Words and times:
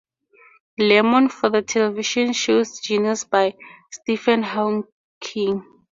Lemmon 0.79 1.29
for 1.31 1.49
the 1.51 1.61
television 1.61 2.33
show 2.33 2.63
Genius 2.63 3.23
by 3.23 3.53
Stephen 3.91 4.41
Hawking. 4.41 5.63